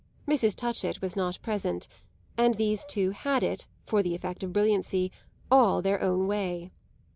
Mrs. 0.27 0.55
Touchett 0.55 0.99
was 0.99 1.15
not 1.15 1.37
present, 1.43 1.87
and 2.35 2.55
these 2.55 2.85
two 2.85 3.11
had 3.11 3.43
it, 3.43 3.67
for 3.85 4.01
the 4.01 4.15
effect 4.15 4.41
of 4.41 4.51
brilliancy, 4.51 5.11
all 5.51 5.79
their 5.79 6.01
own 6.01 6.25
way. 6.25 6.71